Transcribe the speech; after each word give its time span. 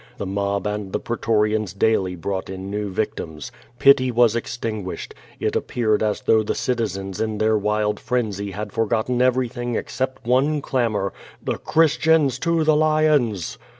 The 0.17 0.25
mob 0.25 0.65
and 0.65 0.93
the 0.93 0.99
pretorians 0.99 1.73
daily 1.73 2.15
brought 2.15 2.49
in 2.49 2.71
new 2.71 2.89
victims. 2.89 3.51
Pity 3.77 4.09
was 4.09 4.35
extinguished. 4.35 5.13
It 5.39 5.55
ap 5.55 5.67
peared 5.67 6.01
as 6.01 6.21
though 6.21 6.41
the 6.41 6.55
citizens 6.55 7.21
in 7.21 7.37
their 7.37 7.55
wild 7.55 7.99
frenzy 7.99 8.49
had 8.49 8.71
for 8.73 8.87
gotten 8.87 9.19
cvor}'thing 9.19 9.75
except 9.77 10.25
one 10.25 10.59
clamor— 10.59 11.13
"The 11.45 11.59
Christians 11.59 12.39
to 12.39 12.63
the 12.63 12.75
lions!" 12.75 13.59